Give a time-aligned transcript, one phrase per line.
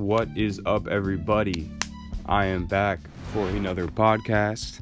[0.00, 1.70] What is up, everybody?
[2.24, 3.00] I am back
[3.34, 4.80] for another podcast.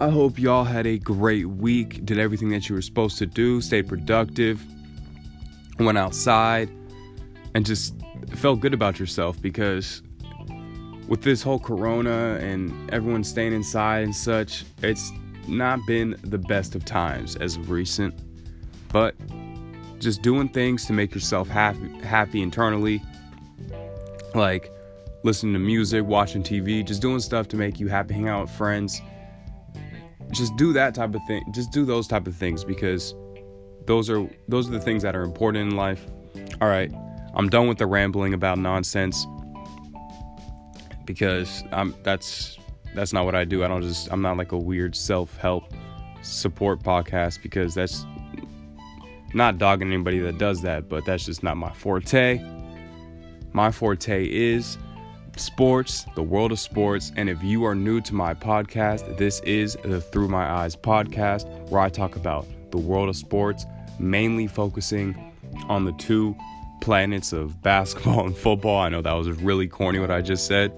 [0.00, 3.60] I hope y'all had a great week, did everything that you were supposed to do,
[3.60, 4.60] stayed productive,
[5.78, 6.68] went outside,
[7.54, 7.94] and just
[8.34, 10.02] felt good about yourself because
[11.06, 15.12] with this whole corona and everyone staying inside and such, it's
[15.46, 18.12] not been the best of times as of recent.
[18.88, 19.14] But
[20.00, 23.00] just doing things to make yourself happy happy internally
[24.34, 24.72] like
[25.24, 28.50] listening to music watching tv just doing stuff to make you happy hang out with
[28.50, 29.00] friends.
[30.30, 33.14] Just do that type of thing just do those type of things because
[33.86, 36.06] those are those are the things that are important in life.
[36.60, 36.92] All right
[37.34, 39.26] i'm done with the rambling about nonsense
[41.06, 42.58] because i'm that's
[42.94, 43.64] that's not what i do.
[43.64, 45.64] I don't just i'm not like a weird self-help
[46.22, 48.06] support podcast because that's
[49.34, 52.38] not dogging anybody that does that, but that's just not my forte.
[53.54, 54.78] My forte is
[55.36, 57.12] sports, the world of sports.
[57.16, 61.46] And if you are new to my podcast, this is the Through My Eyes podcast,
[61.68, 63.66] where I talk about the world of sports,
[63.98, 65.14] mainly focusing
[65.68, 66.34] on the two
[66.80, 68.78] planets of basketball and football.
[68.80, 70.72] I know that was really corny what I just said,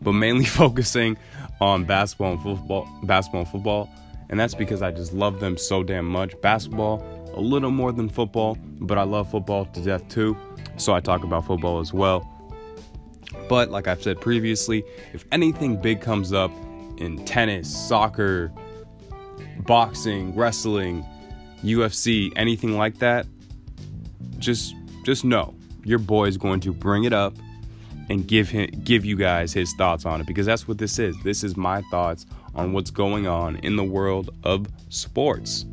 [0.00, 1.16] but mainly focusing
[1.60, 3.90] on basketball and football, basketball and football.
[4.28, 6.40] And that's because I just love them so damn much.
[6.40, 10.36] Basketball, a little more than football, but I love football to death too.
[10.80, 12.26] So I talk about football as well.
[13.48, 16.50] But like I've said previously, if anything big comes up
[16.98, 18.52] in tennis, soccer,
[19.66, 21.04] boxing, wrestling,
[21.62, 23.26] UFC, anything like that,
[24.38, 27.34] just just know your boy is going to bring it up
[28.08, 31.16] and give him give you guys his thoughts on it because that's what this is.
[31.22, 35.66] This is my thoughts on what's going on in the world of sports.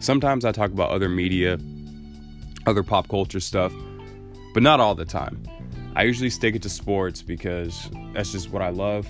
[0.00, 1.58] Sometimes I talk about other media,
[2.66, 3.72] other pop culture stuff,
[4.58, 5.40] but not all the time.
[5.94, 9.06] I usually stick it to sports because that's just what I love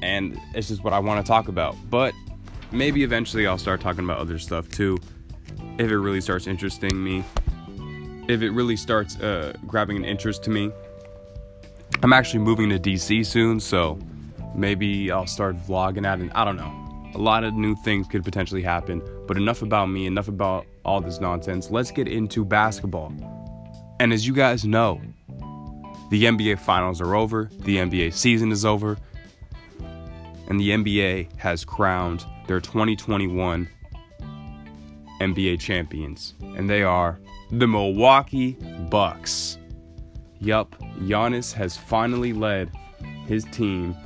[0.00, 1.74] and it's just what I want to talk about.
[1.90, 2.14] But
[2.70, 4.96] maybe eventually I'll start talking about other stuff too
[5.76, 7.24] if it really starts interesting me.
[8.28, 10.70] If it really starts uh, grabbing an interest to me.
[12.04, 13.98] I'm actually moving to DC soon, so
[14.54, 16.30] maybe I'll start vlogging at it.
[16.32, 16.82] I don't know
[17.14, 19.02] a lot of new things could potentially happen.
[19.26, 21.70] But enough about me, enough about all this nonsense.
[21.70, 23.12] Let's get into basketball.
[24.00, 25.00] And as you guys know,
[26.10, 28.98] the NBA finals are over, the NBA season is over,
[30.48, 33.68] and the NBA has crowned their 2021
[35.20, 36.34] NBA champions.
[36.40, 37.18] And they are
[37.50, 38.52] the Milwaukee
[38.90, 39.58] Bucks.
[40.40, 42.70] Yup, Giannis has finally led
[43.26, 43.96] his team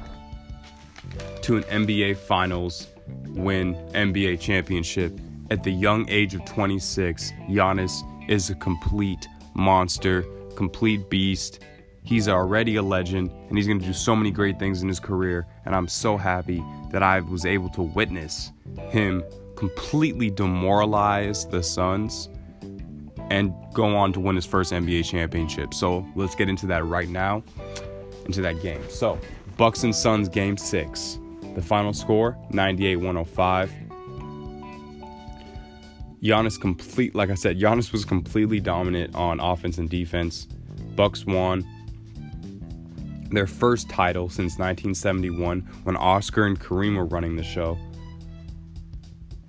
[1.42, 2.88] to an NBA Finals
[3.28, 5.18] win NBA championship.
[5.50, 10.22] At the young age of 26, Giannis is a complete monster,
[10.54, 11.60] complete beast.
[12.02, 15.00] He's already a legend and he's going to do so many great things in his
[15.00, 15.46] career.
[15.64, 16.62] And I'm so happy
[16.92, 18.52] that I was able to witness
[18.90, 19.24] him
[19.56, 22.28] completely demoralize the Suns
[23.30, 25.74] and go on to win his first NBA championship.
[25.74, 27.42] So let's get into that right now,
[28.26, 28.82] into that game.
[28.88, 29.18] So,
[29.56, 31.18] Bucks and Suns game six.
[31.54, 33.72] The final score 98 105.
[36.26, 40.46] Giannis complete like I said, Giannis was completely dominant on offense and defense.
[40.94, 41.64] Bucks won
[43.30, 47.78] their first title since 1971 when Oscar and Kareem were running the show.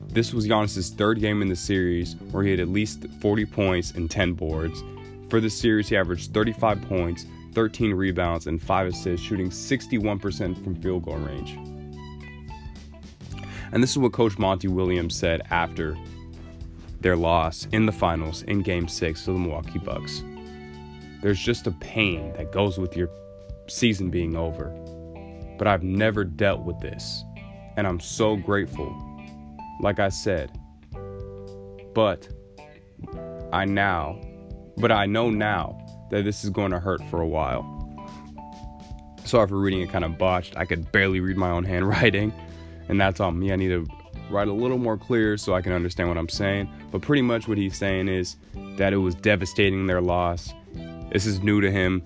[0.07, 3.91] This was Giannis' third game in the series where he had at least 40 points
[3.91, 4.83] and 10 boards.
[5.29, 10.75] For the series, he averaged 35 points, 13 rebounds, and 5 assists, shooting 61% from
[10.81, 11.57] field goal range.
[13.71, 15.97] And this is what Coach Monty Williams said after
[17.01, 20.23] their loss in the finals in game six to the Milwaukee Bucks.
[21.21, 23.09] There's just a pain that goes with your
[23.67, 24.69] season being over.
[25.57, 27.23] But I've never dealt with this.
[27.75, 28.95] And I'm so grateful.
[29.81, 30.51] Like I said.
[31.93, 32.29] But
[33.51, 34.19] I now,
[34.77, 35.77] but I know now
[36.11, 37.73] that this is going to hurt for a while.
[39.25, 40.55] Sorry for reading it kind of botched.
[40.55, 42.33] I could barely read my own handwriting
[42.89, 43.51] and that's on me.
[43.51, 43.85] I need to
[44.29, 46.69] write a little more clear so I can understand what I'm saying.
[46.91, 48.37] But pretty much what he's saying is
[48.77, 50.53] that it was devastating their loss.
[51.11, 52.03] This is new to him,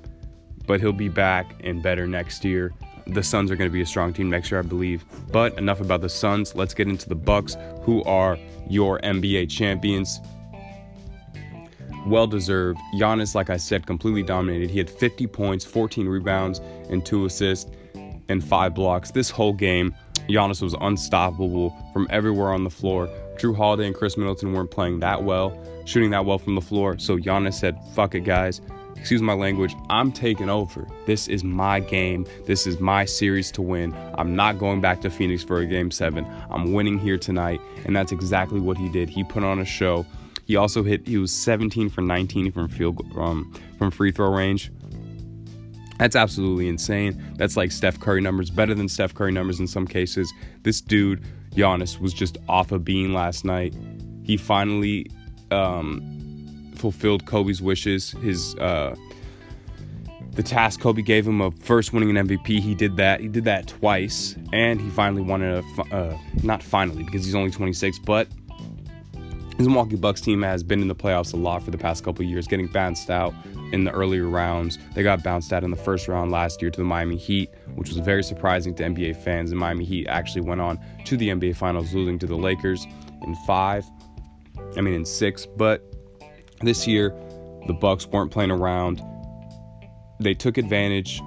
[0.68, 2.74] but he'll be back and better next year.
[3.08, 5.04] The Suns are going to be a strong team next year, I believe.
[5.32, 6.56] But enough about the Suns.
[6.56, 8.38] Let's get into the Bucks, who are
[8.70, 10.20] your NBA champions.
[12.06, 12.80] Well deserved.
[12.96, 14.70] Giannis, like I said, completely dominated.
[14.70, 16.60] He had 50 points, 14 rebounds,
[16.90, 17.70] and two assists,
[18.30, 19.96] and five blocks this whole game.
[20.28, 23.10] Giannis was unstoppable from everywhere on the floor.
[23.38, 26.98] Jrue Holiday and Khris Middleton weren't playing that well, shooting that well from the floor.
[27.00, 28.62] So Giannis said, fuck it, guys.
[28.96, 30.88] excuse my language, I'm taking over.
[31.06, 32.26] This is my game.
[32.46, 33.96] This is my series to win.
[34.16, 36.26] I'm not going back to Phoenix for a game seven.
[36.50, 37.62] I'm winning here tonight.
[37.86, 39.10] And that's exactly what he did.
[39.10, 40.06] He put on a show.
[40.46, 44.72] He also hit, he was 17 for 19 from field, um, from free throw range.
[46.02, 47.24] That's absolutely insane.
[47.38, 50.34] That's like Steph Curry numbers, better than Steph Curry numbers in some cases.
[50.64, 53.76] This dude, Giannis, was just off a bean last night.
[54.24, 55.12] He finally
[55.52, 58.16] um, fulfilled Kobe's wishes.
[58.24, 58.96] His uh,
[60.32, 62.48] the task Kobe gave him of first winning an MVP.
[62.48, 63.20] He did that.
[63.20, 65.60] He did that twice, and he finally won a
[65.92, 68.28] Uh, not finally because he's only 26, but
[69.62, 72.26] his Milwaukee Bucks team has been in the playoffs a lot for the past couple
[72.26, 73.32] years, getting bounced out
[73.72, 74.80] in the earlier rounds.
[74.96, 77.90] They got bounced out in the first round last year to the Miami Heat, which
[77.90, 79.52] was very surprising to NBA fans.
[79.52, 82.88] And Miami Heat actually went on to the NBA Finals, losing to the Lakers
[83.22, 83.86] in five.
[84.76, 85.84] I mean in six, but
[86.62, 87.16] this year,
[87.68, 89.00] the Bucks weren't playing around.
[90.20, 91.22] They took advantage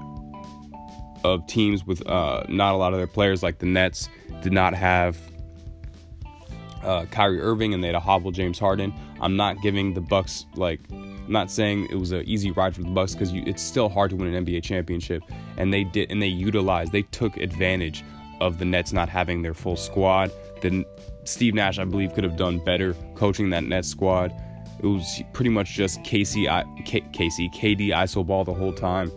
[1.22, 4.08] of teams with uh, not a lot of their players, like the Nets,
[4.42, 5.20] did not have
[6.84, 8.92] uh, Kyrie Irving, and they had a hobble James Harden.
[9.20, 12.82] I'm not giving the Bucks like, I'm not saying it was an easy ride for
[12.82, 15.22] the Bucks because it's still hard to win an NBA championship,
[15.56, 18.04] and they did, and they utilized, they took advantage
[18.40, 20.31] of the Nets not having their full squad.
[20.60, 20.84] Then
[21.25, 24.32] Steve Nash, I believe, could have done better coaching that Nets squad.
[24.82, 26.46] It was pretty much just Casey,
[26.84, 29.10] K- Casey, KD ISO ball the whole time,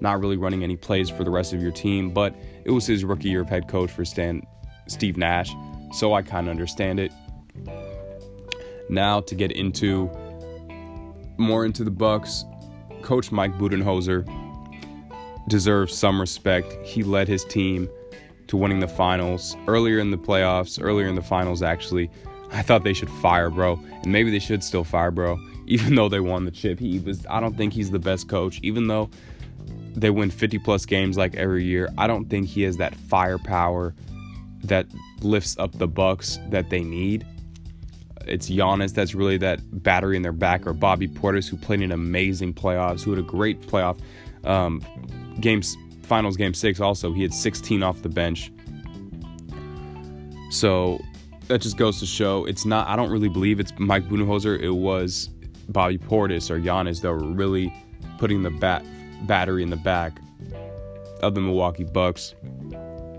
[0.00, 2.10] not really running any plays for the rest of your team.
[2.10, 4.46] But it was his rookie year of head coach for Stan,
[4.86, 5.50] Steve Nash,
[5.92, 7.12] so I kind of understand it.
[8.88, 10.10] Now to get into
[11.36, 12.44] more into the Bucks,
[13.02, 14.26] Coach Mike Budenholzer
[15.48, 16.72] deserves some respect.
[16.84, 17.88] He led his team
[18.48, 22.10] to winning the finals earlier in the playoffs, earlier in the finals actually.
[22.50, 26.08] I thought they should fire bro, and maybe they should still fire bro, even though
[26.08, 26.78] they won the chip.
[26.78, 29.10] He was I don't think he's the best coach, even though
[29.94, 31.88] they win 50 plus games like every year.
[31.98, 33.94] I don't think he has that firepower
[34.64, 34.86] that
[35.20, 37.26] lifts up the Bucks that they need.
[38.26, 41.92] It's Giannis that's really that battery in their back, or Bobby Portis who played an
[41.92, 43.98] amazing playoffs, who had a great playoff
[44.44, 44.82] um,
[45.40, 46.80] games, finals game six.
[46.80, 48.52] Also, he had 16 off the bench.
[50.50, 51.00] So
[51.48, 52.86] that just goes to show it's not.
[52.88, 54.60] I don't really believe it's Mike Budenholzer.
[54.60, 55.30] It was
[55.68, 57.72] Bobby Portis or Giannis that were really
[58.18, 58.84] putting the bat
[59.26, 60.20] battery in the back
[61.22, 62.34] of the Milwaukee Bucks.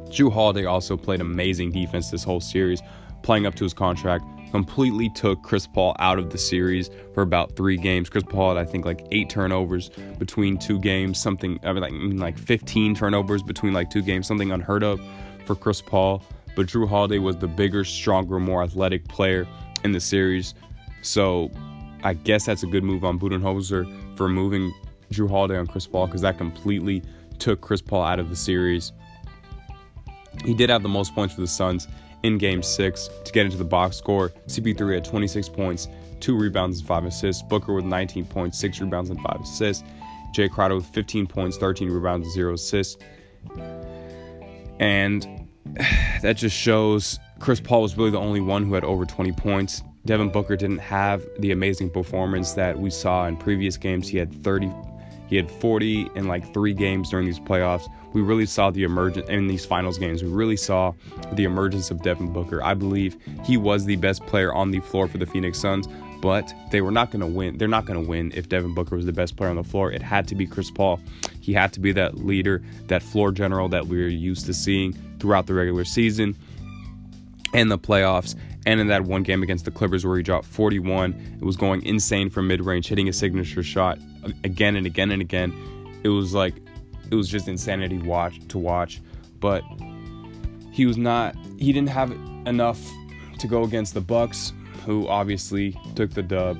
[0.10, 2.82] Jrue Holiday also played amazing defense this whole series,
[3.24, 4.26] playing up to his contract.
[4.52, 8.10] Completely took Chris Paul out of the series for about three games.
[8.10, 12.36] Chris Paul had, I think, like eight turnovers between two games, something I mean, like
[12.36, 15.00] like 15 turnovers between like two games, something unheard of
[15.46, 16.24] for Chris Paul
[16.60, 19.48] but Jrue Holiday was the bigger, stronger, more athletic player
[19.86, 20.54] in the series.
[21.02, 21.50] So
[22.04, 24.74] I guess that's a good move on Budenholzer for moving
[25.10, 27.02] Jrue Holiday on Chris Paul because that completely
[27.38, 28.92] took Chris Paul out of the series.
[30.46, 31.88] He did have the most points for the Suns
[32.24, 34.30] in game six to get into the box score.
[34.48, 35.88] CP3 had 26 points,
[36.20, 37.42] two rebounds, and five assists.
[37.44, 39.84] Booker with 19 points, six rebounds, and five assists.
[40.34, 43.02] Jae Crowder with 15 points, 13 rebounds, and zero assists.
[44.80, 45.48] And
[46.22, 49.82] that just shows Chris Paul was really the only one who had over 20 points.
[50.06, 54.08] Devin Booker didn't have the amazing performance that we saw in previous games.
[54.08, 54.72] He had 30,
[55.30, 57.88] he had 40 in like three games during these playoffs.
[58.14, 60.24] We really saw the emergence in these finals games.
[60.24, 60.94] We really saw
[61.34, 62.64] the emergence of Devin Booker.
[62.64, 65.88] I believe he was the best player on the floor for the Phoenix Suns,
[66.20, 67.60] but they were not going to win.
[67.60, 69.92] They're not going to win if Devin Booker was the best player on the floor.
[69.92, 71.00] It had to be Chris Paul.
[71.42, 74.94] He had to be that leader, that floor general that we are used to seeing
[75.20, 76.36] throughout the regular season
[77.54, 78.36] and the playoffs.
[78.70, 81.84] And in that one game against the Clippers where he dropped 41, it was going
[81.88, 83.98] insane from mid range, hitting a signature shot
[84.44, 85.52] again and again and again.
[86.04, 86.54] It was like,
[87.10, 89.02] it was just insanity watch to watch.
[89.40, 89.64] But
[90.72, 92.12] he was not, he didn't have
[92.46, 92.80] enough
[93.40, 94.54] to go against the Bucks,
[94.86, 96.56] who obviously took the dub.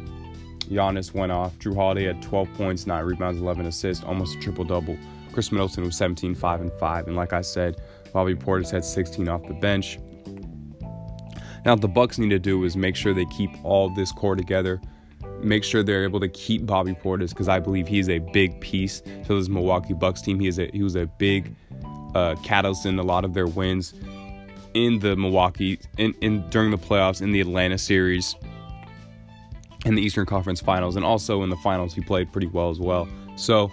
[0.62, 1.60] Giannis went off.
[1.60, 4.98] Jrue Holiday had 12 points, 9 rebounds, 11 assists, almost a triple double.
[5.32, 7.06] Khris Middleton was 17, 5, and 5.
[7.06, 7.80] And like I said,
[8.14, 10.00] Bobby Portis had 16 off the bench.
[11.66, 14.36] Now, what the Bucks need to do is make sure they keep all this core
[14.36, 14.82] together.
[15.42, 19.02] Make sure they're able to keep Bobby Portis because I believe he's a big piece
[19.02, 20.40] to this Milwaukee Bucks team.
[20.40, 21.56] He is a he was a big
[22.16, 23.94] uh, catalyst in a lot of their wins
[24.74, 28.36] in the Milwaukee in, in during the playoffs in the Atlanta series
[29.86, 32.80] in the Eastern Conference Finals and also in the finals he played pretty well as
[32.80, 33.08] well.
[33.36, 33.72] So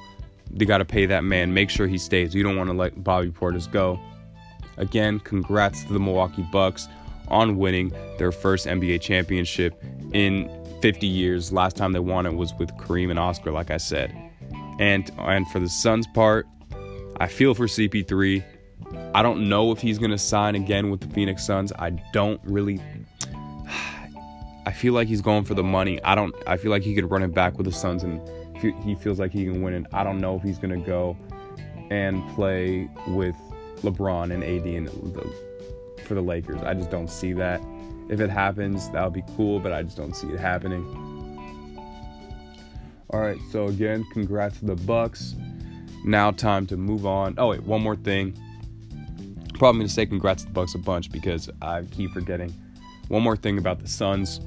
[0.50, 1.52] they got to pay that man.
[1.52, 2.34] Make sure he stays.
[2.34, 3.98] You don't want to let Bobby Portis go.
[4.76, 6.88] Again, congrats to the Milwaukee Bucks
[7.28, 10.50] on winning their first NBA championship in
[10.82, 11.52] 50 years.
[11.52, 14.14] Last time they won it was with Kareem and Oscar, like I said.
[14.78, 16.46] And and for the Suns part,
[17.18, 18.44] I feel for CP3.
[19.14, 21.72] I don't know if he's going to sign again with the Phoenix Suns.
[21.78, 22.80] I don't really
[24.66, 26.02] I feel like he's going for the money.
[26.02, 28.20] I don't I feel like he could run it back with the Suns and
[28.84, 29.86] he feels like he can win it.
[29.92, 31.16] I don't know if he's going to go
[31.90, 33.36] and play with
[33.82, 35.30] LeBron and AD and the,
[36.06, 36.62] for the Lakers.
[36.62, 37.60] I just don't see that.
[38.08, 40.84] If it happens, that would be cool, but I just don't see it happening.
[43.10, 45.34] All right, so again, congrats to the Bucks.
[46.04, 47.34] Now time to move on.
[47.38, 48.36] Oh wait, one more thing.
[49.54, 52.54] Probably gonna say congrats to the Bucks a bunch because I keep forgetting.
[53.08, 54.40] One more thing about the Suns.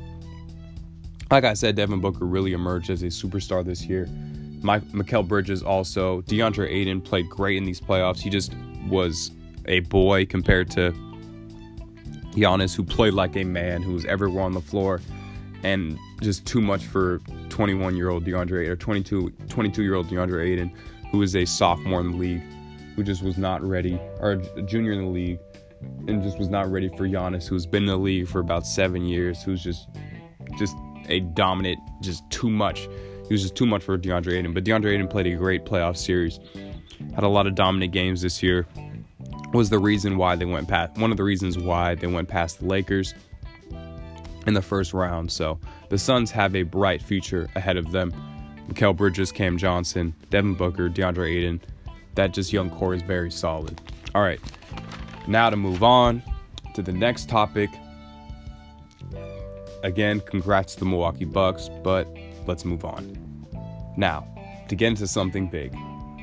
[1.32, 4.08] Like I said, Devin Booker really emerged as a superstar this year.
[4.62, 6.22] Mike, Mikal Bridges also.
[6.24, 8.20] DeAndre Ayton played great in these playoffs.
[8.20, 8.54] He just
[8.88, 9.32] was
[9.66, 10.94] a boy compared to
[12.40, 15.02] Giannis, who played like a man, who was everywhere on the floor,
[15.64, 17.20] and just too much for
[17.50, 20.72] 21 year old DeAndre or 22 22 year old DeAndre Ayton,
[21.12, 22.42] who is a sophomore in the league,
[22.96, 25.40] who just was not ready, or a junior in the league,
[26.08, 29.06] and just was not ready for Giannis, who's been in the league for about seven
[29.06, 29.90] years, who's just
[30.58, 30.76] just
[31.08, 32.88] a dominant, just too much.
[33.28, 34.54] He was just too much for DeAndre Ayton.
[34.54, 36.40] But DeAndre Ayton played a great playoff series,
[37.14, 38.66] had a lot of dominant games this year.
[39.54, 42.60] Was the reason why they went past one of the reasons why they went past
[42.60, 43.16] the Lakers
[44.46, 45.32] in the first round.
[45.32, 48.14] So the Suns have a bright future ahead of them.
[48.68, 51.62] Mikal Bridges, Cam Johnson, Devin Booker, DeAndre Ayton.
[52.16, 53.82] That just young core is very solid.
[54.14, 54.40] All right,
[55.28, 56.22] now to move on
[56.76, 57.70] to the next topic.
[59.84, 62.08] Again, congrats to the Milwaukee Bucks, but
[62.46, 63.46] let's move on.
[63.98, 64.28] Now,
[64.68, 65.74] to get into something big,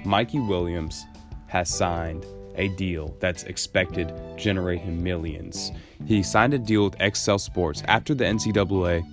[0.04, 1.04] Mikey Williams
[1.46, 2.24] has signed
[2.56, 5.72] a deal that's expected to generate him millions.
[6.06, 9.04] He signed a deal with Excel Sports after the NCAA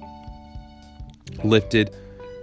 [1.43, 1.95] lifted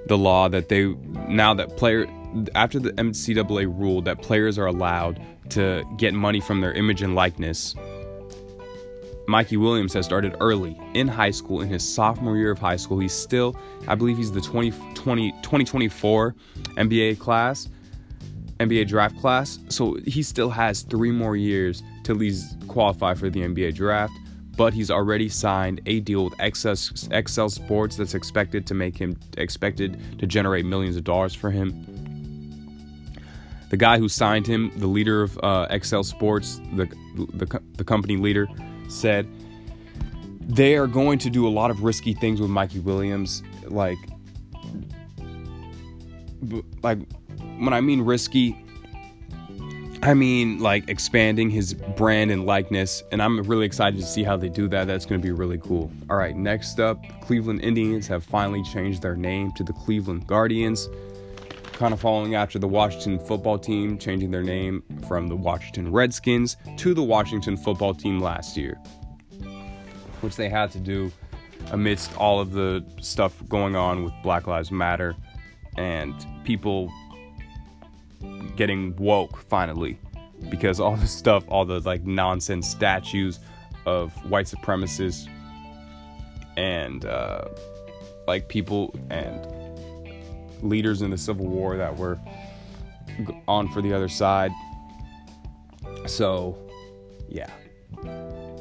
[0.07, 0.87] the law that they
[1.29, 2.07] now that player
[2.55, 7.15] after the NCAA ruled that players are allowed to get money from their image and
[7.15, 7.75] likeness.
[9.27, 12.99] Mikey Williams has started early in high school in his sophomore year of high school.
[12.99, 16.35] He's still, I believe he's the 2020 2024
[16.77, 17.69] NBA class
[18.61, 19.59] NBA draft class.
[19.69, 24.13] So he still has three more years at least qualify for the NBA draft.
[24.57, 30.19] But he's already signed a deal with Excel Sports that's expected to make him expected
[30.19, 31.87] to generate millions of dollars for him.
[33.71, 36.87] The guy who signed him, the leader of uh, Excel Sports, the,
[37.35, 38.49] the the company leader,
[38.89, 39.27] said
[40.41, 43.99] they are going to do a lot of risky things with Mikey Williams, like
[46.83, 46.99] like
[47.61, 48.57] when I mean risky,
[50.03, 54.37] I mean like expanding his brand and likeness, and I'm really excited to see how
[54.37, 54.87] they do that.
[54.87, 55.91] That's going to be really cool.
[56.09, 60.89] All right, next up, Cleveland Indians have finally changed their name to the Cleveland Guardians,
[61.75, 66.57] kind of following after the Washington football team changing their name from the Washington Redskins
[66.79, 68.79] to the Washington football team last year,
[70.23, 71.13] which they had to do
[71.73, 75.15] amidst all of the stuff going on with Black Lives Matter
[75.77, 76.15] and
[76.45, 76.91] people
[78.57, 79.99] getting woke finally
[80.49, 83.41] because all the stuff, all the like nonsense statues
[83.87, 85.29] of white supremacists
[86.57, 87.49] and uh,
[88.27, 89.47] like people and
[90.63, 92.19] leaders in the Civil War that were
[93.49, 94.53] on for the other side.
[96.07, 96.59] So,
[97.29, 97.51] yeah,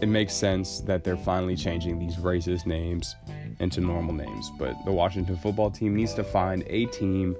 [0.02, 3.16] it makes sense that they're finally changing these racist names
[3.60, 4.52] into normal names.
[4.58, 7.36] But the Washington football team needs to find a team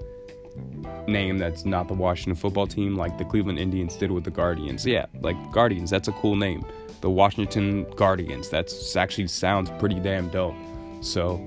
[1.06, 4.86] name that's not the Washington football team, like the Cleveland Indians did with the Guardians.
[4.86, 6.64] Yeah, like Guardians, that's a cool name.
[7.00, 10.54] The Washington Guardians, that's actually sounds pretty damn dope.
[11.00, 11.42] So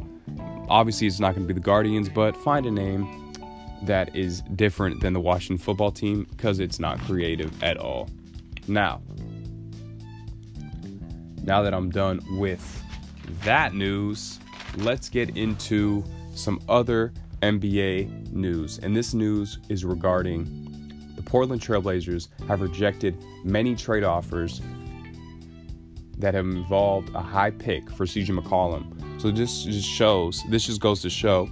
[0.69, 3.33] obviously it's not going to be the Guardians, but find a name
[3.83, 8.09] that is different than the Washington football team because it's not creative at all.
[8.67, 9.01] Now,
[11.43, 12.83] now that I'm done with
[13.43, 14.39] that news,
[14.77, 16.03] let's get into
[16.33, 17.13] some other
[17.43, 20.45] NBA news, and this news is regarding
[21.17, 24.61] the Portland Trailblazers have rejected many trade offers
[26.17, 29.21] that have involved a high pick for CJ McCollum.
[29.21, 31.49] So this just shows, this just goes to show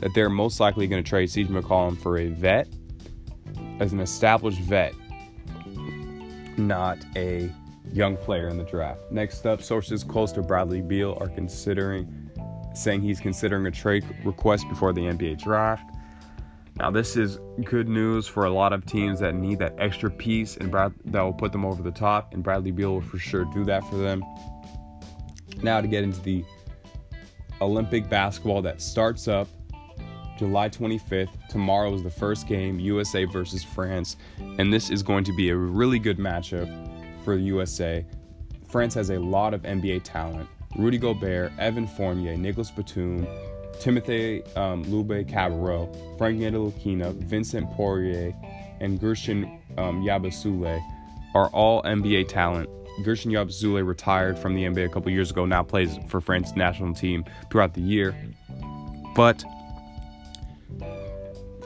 [0.00, 2.68] that they're most likely going to trade CJ McCollum for a vet,
[3.78, 4.92] as an established vet,
[6.56, 7.48] not a
[7.92, 9.00] young player in the draft.
[9.12, 12.27] Next up, sources close to Bradley Beal are considering
[12.78, 15.94] saying he's considering a trade request before the NBA draft.
[16.76, 20.56] Now, this is good news for a lot of teams that need that extra piece
[20.56, 23.44] and Brad, that will put them over the top, and Bradley Beal will for sure
[23.46, 24.24] do that for them.
[25.60, 26.44] Now, to get into the
[27.60, 29.48] Olympic basketball that starts up
[30.38, 31.30] July 25th.
[31.48, 34.16] Tomorrow is the first game, USA versus France,
[34.58, 36.68] and this is going to be a really good matchup
[37.24, 38.06] for the USA.
[38.68, 40.48] France has a lot of NBA talent.
[40.76, 43.26] Rudy Gobert, Evan Fournier, Nicolas Batum,
[43.80, 48.34] Timothy um, Luwawu-Cabarrot, Frank Ntilikina, Vincent Poirier,
[48.80, 50.80] and Guerschon um, Yabusele
[51.34, 52.68] are all NBA talent.
[53.00, 56.94] Guerschon Yabusele retired from the NBA a couple years ago, now plays for France national
[56.94, 58.14] team throughout the year.
[59.14, 59.44] But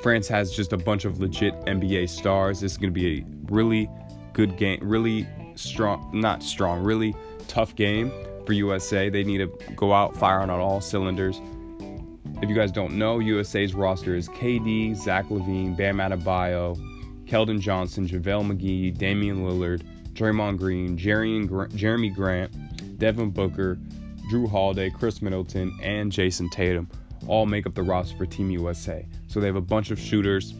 [0.03, 2.61] France has just a bunch of legit NBA stars.
[2.61, 3.89] This is going to be a really
[4.33, 7.15] good game, really strong, not strong, really
[7.49, 8.13] tough game
[8.47, 9.09] for USA.
[9.09, 11.41] They need to go out firing on all cylinders.
[12.43, 16.77] If you guys don't know, USA's roster is KD, Zach LaVine, Bam Adebayo,
[17.27, 19.83] Keldon Johnson, JaVale McGee, Damian Lillard,
[20.13, 23.79] Draymond Green, Jerami Grant, Devin Booker,
[24.31, 26.89] Jrue Holiday, Khris Middleton, and Jayson Tatum
[27.29, 29.07] all make up the roster for Team USA.
[29.29, 30.55] So they have a bunch of shooters.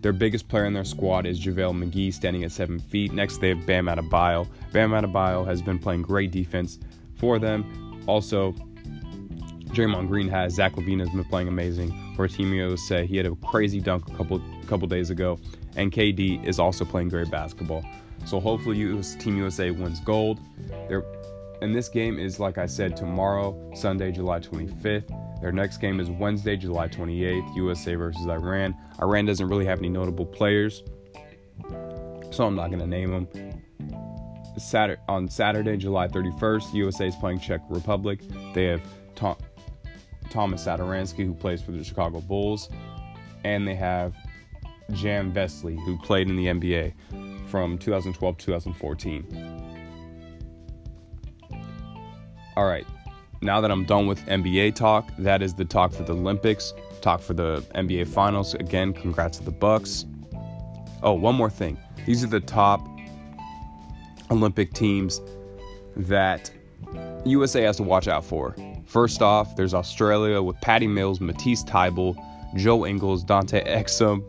[0.00, 3.12] Their biggest player in their squad is JaVale McGee, standing at seven feet.
[3.12, 4.48] Next, they have Bam Adebayo.
[4.72, 6.78] Bam Adebayo has been playing great defense
[7.22, 8.02] for them.
[8.08, 8.52] Also,
[9.68, 10.54] Draymond Green has.
[10.54, 13.06] Zach LaVine has been playing amazing for Team USA.
[13.06, 15.38] He had a crazy dunk a couple couple days ago,
[15.76, 17.84] and KD is also playing great basketball.
[18.26, 20.40] So hopefully, US, Team USA wins gold.
[20.88, 21.04] They're,
[21.62, 25.40] and this game is, like I said, tomorrow, Sunday, July 25th.
[25.40, 28.76] Their next game is Wednesday, July 28th, USA versus Iran.
[29.00, 30.82] Iran doesn't really have any notable players,
[32.32, 33.52] so I'm not to name them.
[34.58, 38.20] Saturday, on Saturday, July 31st, USA is playing Czech Republic.
[38.54, 38.82] They have
[39.14, 39.36] Tom,
[40.30, 42.68] Thomas Satoransky, who plays for the Chicago Bulls,
[43.44, 44.14] and they have
[44.92, 46.92] Jan Vesely, who played in the NBA
[47.48, 49.58] from 2012 to 2014.
[52.56, 52.86] All right,
[53.40, 57.20] now that I'm done with NBA talk, that is the talk for the Olympics, talk
[57.20, 58.54] for the NBA Finals.
[58.54, 60.04] Again, congrats to the Bucks.
[61.02, 61.78] Oh, one more thing.
[62.06, 62.86] These are the top
[64.30, 65.20] Olympic teams
[65.96, 66.50] that
[67.24, 68.56] USA has to watch out for.
[68.86, 72.16] First off, there's Australia with Patty Mills, Matisse Thybulle,
[72.56, 74.24] Joe Ingles, Dante Exum,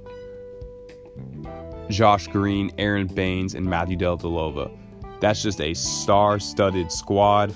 [1.90, 4.72] Josh Green, Aaron Baynes, and Matthew Dellavedova.
[5.20, 7.56] That's just a star-studded squad.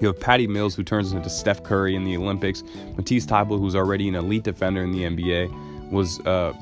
[0.00, 2.62] You have Patty Mills, who turns into Steph Curry in the Olympics.
[2.96, 6.52] Matisse Thybulle, who's already an elite defender in the NBA, was uh,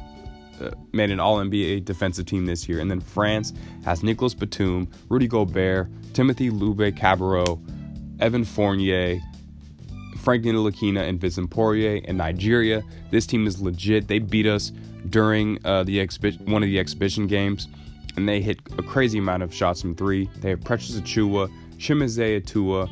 [0.61, 2.81] uh, made an All NBA defensive team this year.
[2.81, 3.53] And then France
[3.85, 7.61] has Nicolas Batum, Rudy Gobert, Timothy Luwawu-Cabarrot,
[8.21, 9.21] Evan Fournier,
[10.19, 12.01] Frank Ntilikina, and Vincent Poirier.
[12.07, 14.09] And Nigeria, this team is legit.
[14.09, 14.73] They beat us
[15.11, 16.05] during uh, the
[16.45, 17.69] one of the exhibition games,
[18.16, 20.29] and they hit a crazy amount of shots from three.
[20.38, 22.88] They have Precious Achiuwa, Chimezie Atua,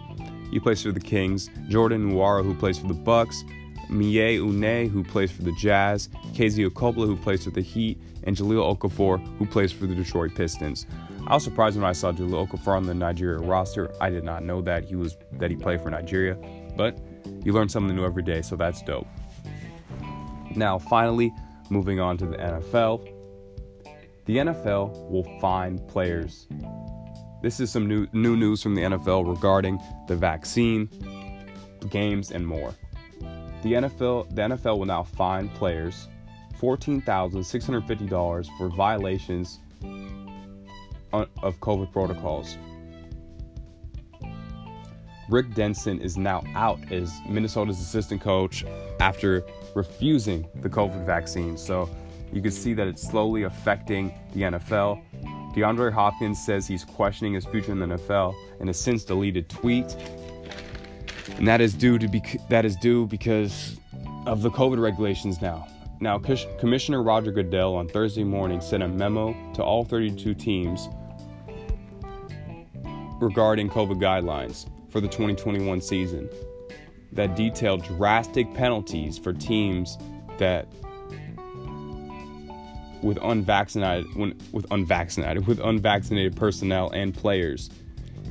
[0.54, 1.50] he plays for the Kings.
[1.68, 3.42] Jordan Nwora, who plays for the Bucks.
[3.90, 6.08] Miye Une, who plays for the Jazz.
[6.32, 8.00] KZ Okpala, who plays for the Heat.
[8.24, 10.86] And Jahlil Okafor, who plays for the Detroit Pistons.
[11.26, 13.92] I was surprised when I saw Jahlil Okafor on the Nigeria roster.
[14.00, 16.36] I did not know that he was that he played for Nigeria,
[16.76, 16.98] but
[17.44, 19.06] you learn something new every day, so that's dope.
[20.54, 21.32] Now, finally,
[21.70, 23.10] moving on to the NFL.
[24.26, 26.46] The NFL will find players
[27.44, 30.88] this is some new, new news from the NFL regarding the vaccine,
[31.90, 32.72] games, and more.
[33.64, 36.06] The NFL, the NFL will now fine players
[36.60, 39.58] $14,650 for violations
[41.12, 42.58] of COVID protocols.
[45.30, 48.66] Rick Dennison is now out as Minnesota's assistant coach
[49.00, 49.42] after
[49.74, 51.56] refusing the COVID vaccine.
[51.56, 51.88] So
[52.34, 55.02] you can see that it's slowly affecting the NFL.
[55.54, 59.96] DeAndre Hopkins says he's questioning his future in the NFL in a since deleted tweet.
[61.36, 63.78] And that is due to be, that is due because
[64.26, 65.66] of the COVID regulations now.
[66.00, 66.18] Now,
[66.58, 70.88] Commissioner Roger Goodell on Thursday morning sent a memo to all 32 teams
[73.20, 76.28] regarding COVID guidelines for the 2021 season
[77.12, 79.96] that detailed drastic penalties for teams
[80.38, 80.66] that
[83.02, 84.06] with unvaccinated
[84.52, 87.70] with unvaccinated with unvaccinated personnel and players,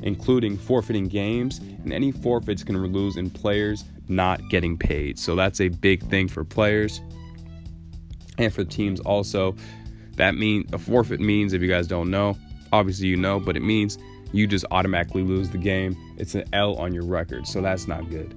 [0.04, 5.18] including forfeiting games, and any forfeits can lose in players not getting paid.
[5.18, 7.00] So that's a big thing for players
[8.38, 9.56] and for teams also.
[10.16, 12.36] That means a forfeit means if you guys don't know,
[12.72, 13.98] obviously you know, but it means
[14.32, 15.96] you just automatically lose the game.
[16.18, 18.34] It's an L on your record, so that's not good.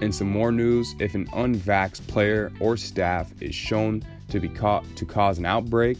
[0.00, 4.84] And some more news, if an unvaxxed player or staff is shown to be caught
[4.96, 5.98] to cause an outbreak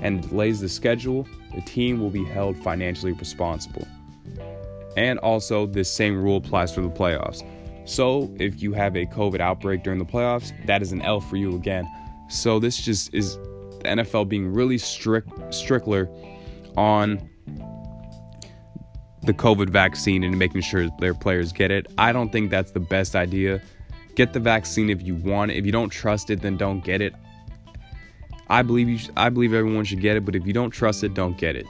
[0.00, 3.86] and delays the schedule, the team will be held financially responsible.
[4.96, 7.42] And also, this same rule applies for the playoffs.
[7.84, 11.36] So if you have a COVID outbreak during the playoffs, that is an L for
[11.36, 11.88] you again.
[12.28, 16.08] So this just is the NFL being really strict, strictler
[16.76, 17.28] on
[19.22, 21.86] the COVID vaccine and making sure their players get it.
[21.98, 23.62] I don't think that's the best idea.
[24.14, 25.52] Get the vaccine if you want.
[25.52, 27.14] If you don't trust it, then don't get it.
[28.52, 28.98] I believe you.
[28.98, 31.56] Sh- I believe everyone should get it, but if you don't trust it, don't get
[31.56, 31.66] it.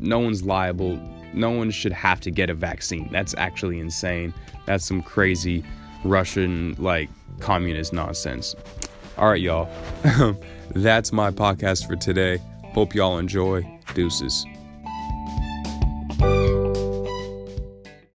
[0.00, 0.98] No one's liable.
[1.34, 3.10] No one should have to get a vaccine.
[3.12, 4.32] That's actually insane.
[4.64, 5.62] That's some crazy
[6.04, 8.56] Russian like communist nonsense.
[9.18, 9.68] All right, y'all.
[10.70, 12.38] That's my podcast for today.
[12.72, 13.62] Hope y'all enjoy.
[13.94, 14.46] Deuces.